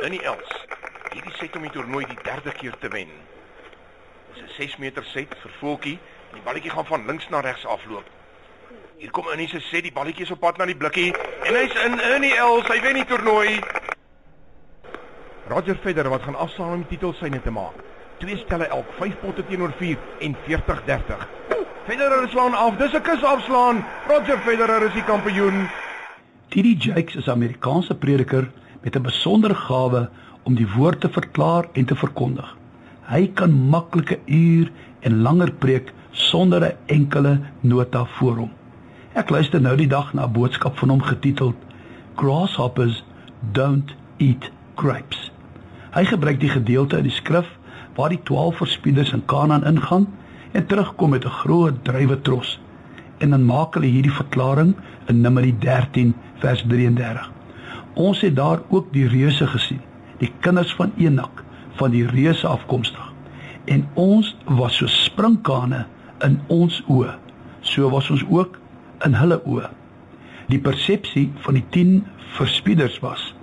[0.00, 0.52] Die Els.
[1.12, 3.10] Hierdie set om die toernooi die derde keer te wen.
[4.32, 5.98] Dis 'n 6 meter set vir Voeltjie
[6.30, 8.04] en die balletjie gaan van links na regs afloop.
[8.96, 11.12] Hier kom Innie se set, die balletjie is op pad na die blikkie
[11.44, 12.66] en hy's in die Els.
[12.66, 13.60] Hy wen die toernooi.
[15.48, 17.76] Roger Federer wat gaan afsaal om die titel syne te maak.
[18.18, 21.28] Twee stelle elk, 5 potte teenoor 4 en 40-30.
[21.86, 22.76] Federer slaan af.
[22.76, 23.84] Dis 'n kus afslaan.
[24.08, 25.68] Roger Federer is die kampioen.
[26.48, 28.50] TD Jakes is Amerikaanse prediker
[28.82, 30.08] met 'n besondere gawe
[30.42, 32.56] om die woord te verklaar en te verkondig.
[33.02, 34.70] Hy kan maklike uur
[35.00, 38.50] en langer preek sonder 'n enkele nota voor hom.
[39.12, 41.56] Ek luister nou die dag na 'n boodskap van hom getiteld
[42.14, 43.04] Grasshoppers
[43.52, 45.32] don't eat grapes.
[45.90, 47.58] Hy gebruik die gedeelte in die skrif
[47.96, 50.06] waar die 12 verspieders in Kanaan ingaan
[50.52, 52.60] en terugkom met 'n groot druiwetros.
[53.18, 54.74] En dan maak hulle hierdie verklaring
[55.06, 57.39] in Numeri 13 vers 33.
[58.00, 59.80] Ons het daar ook die reuse gesien,
[60.22, 61.42] die kinders van Enak,
[61.76, 63.12] van die reuse afkomstig.
[63.68, 65.84] En ons was so sprinkane
[66.24, 67.12] in ons oë.
[67.60, 68.56] So was ons ook
[69.04, 69.68] in hulle oë.
[70.48, 72.00] Die persepsie van die 10
[72.38, 73.34] verspieders was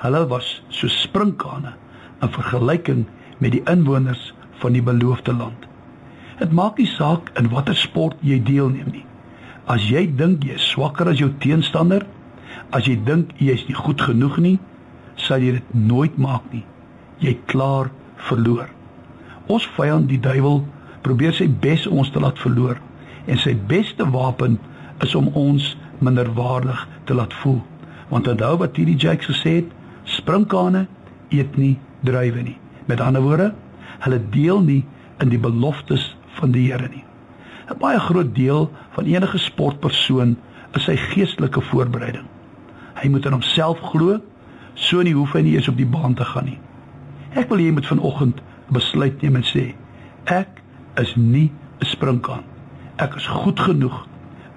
[0.00, 1.74] hulle was so sprinkane
[2.24, 3.02] in vergelyking
[3.38, 4.30] met die inwoners
[4.62, 5.66] van die beloofde land.
[6.40, 9.04] Dit maak nie saak in watter sport jy deelneem nie.
[9.68, 12.06] As jy dink jy is swakker as jou teenstander,
[12.70, 14.58] As jy dink jy is nie goed genoeg nie,
[15.16, 16.64] sal jy dit nooit maak nie.
[17.20, 17.90] Jy klaar
[18.28, 18.68] verloor.
[19.50, 20.62] Ons vyand die duiwel
[21.02, 22.78] probeer sy bes om ons te laat verloor
[23.26, 24.58] en sy beste wapen
[25.04, 27.60] is om ons minderwaardig te laat voel.
[28.10, 29.68] Want onthou wat hierdie Jakes gesê het,
[30.04, 30.86] sprinkane
[31.30, 31.76] eet nie
[32.06, 32.56] druiwe nie.
[32.88, 33.52] Met ander woorde,
[34.04, 34.82] hulle deel nie
[35.20, 37.04] in die beloftes van die Here nie.
[37.70, 40.36] 'n Baie groot deel van enige sportpersoon
[40.74, 42.26] is sy geestelike voorbereiding.
[43.00, 44.18] Hy moet aan homself glo,
[44.74, 46.58] so nie hoef hy nie eens op die baan te gaan nie.
[47.38, 49.74] Ek wil hê jy moet vanoggend 'n besluit neem en sê:
[50.26, 50.62] Ek
[50.96, 52.44] is nie 'n sprinkaan.
[52.98, 54.06] Ek is goed genoeg.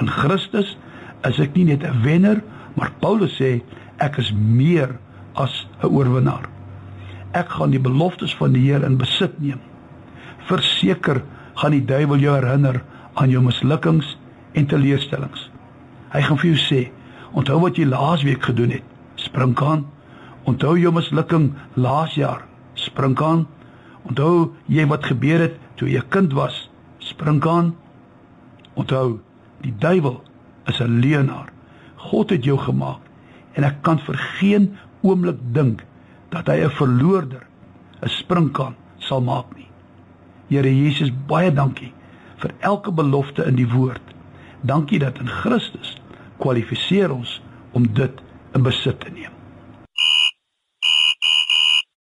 [0.00, 0.76] In Christus
[1.24, 2.42] is ek nie net 'n wenner,
[2.74, 3.62] maar Paulus sê
[3.98, 4.98] ek is meer
[5.34, 6.48] as 'n oorwinnaar.
[7.32, 9.60] Ek gaan die beloftes van die Here in besit neem.
[10.46, 11.22] Verseker
[11.54, 12.82] gaan die duiwel jou herinner
[13.14, 14.16] aan jou mislukkings
[14.52, 15.50] en teleurstellings.
[16.08, 16.90] Hy gaan vir jou sê:
[17.32, 18.82] Onthou wat jy laas week gedoen het.
[19.14, 19.86] Sprinkaan.
[20.44, 22.44] Onthou jou mislukking laas jaar.
[22.74, 23.46] Sprinkaan.
[24.02, 26.70] Onthou jy wat gebeur het toe jy 'n kind was.
[26.98, 27.74] Sprinkaan.
[28.74, 29.20] Onthou,
[29.60, 30.22] die duiwel
[30.66, 31.52] is 'n leienaar.
[31.96, 33.00] God het jou gemaak
[33.58, 34.70] en ek kan vir geen
[35.02, 35.82] oomblik dink
[36.30, 37.46] dat hy 'n verloorder,
[38.02, 39.68] 'n sprinkaan sal maak nie.
[40.48, 41.92] Here Jesus, baie dankie
[42.36, 44.02] vir elke belofte in die woord.
[44.60, 45.87] Dankie dat in Christus
[46.38, 47.38] kwalifiseer ons
[47.76, 48.22] om dit
[48.56, 49.37] in besit te neem.